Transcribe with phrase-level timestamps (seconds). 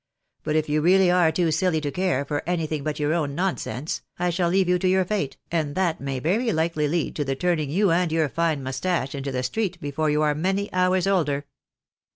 [0.43, 2.17] But if you really are too silly PAPA O'DONAGOUGH CONCILIATED.
[2.17, 5.05] 9 to care for anything but your own nonsense, I shall leave you to your
[5.05, 9.13] fate, and that may very likely lead to the turning you and your fine mustache
[9.13, 11.45] into the street before you are many hours older."